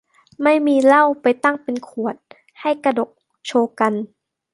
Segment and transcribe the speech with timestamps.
[0.43, 2.15] ไม่มีเหล้าไปตั้งเป็นขวด
[2.61, 3.09] ให้กระดก
[3.45, 3.93] โชว์กัน